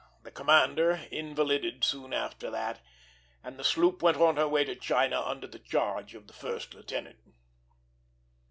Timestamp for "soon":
1.83-2.11